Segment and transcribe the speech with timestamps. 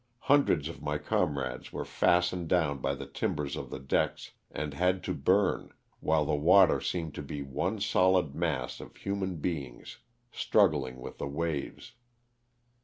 [0.21, 5.03] Hundreds of my comrades were fastened down by the timbers of the decks and had
[5.03, 9.99] to burn, while the water seemed to be one solid mass cf human beings
[10.31, 11.93] struggling with the waves.